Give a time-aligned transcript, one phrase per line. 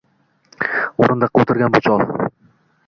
[1.03, 2.07] Oʻrindiqqa oʻtirgan bu chol